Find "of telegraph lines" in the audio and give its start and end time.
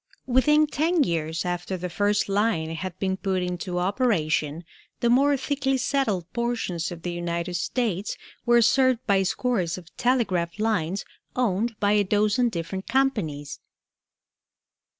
9.77-11.05